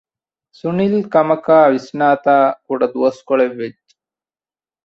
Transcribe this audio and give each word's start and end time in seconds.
ސުނިލް 0.59 0.97
ކަމަކާއި 1.13 1.69
ވިސްނާތާކުޑަ 1.73 2.85
ދުވަސްކޮޅެއް 2.93 3.55
ވެއްޖެ 3.59 3.93